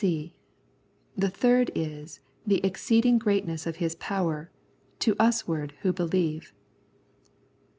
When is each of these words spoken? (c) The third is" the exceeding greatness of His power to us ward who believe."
(c) 0.01 0.33
The 1.15 1.29
third 1.29 1.69
is" 1.75 2.21
the 2.47 2.57
exceeding 2.65 3.19
greatness 3.19 3.67
of 3.67 3.75
His 3.75 3.93
power 3.93 4.49
to 4.97 5.15
us 5.19 5.47
ward 5.47 5.75
who 5.83 5.93
believe." 5.93 6.55